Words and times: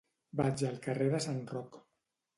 Vaig 0.39 0.63
al 0.69 0.79
carrer 0.87 1.09
de 1.17 1.21
Sant 1.29 1.45
Roc. 1.55 1.81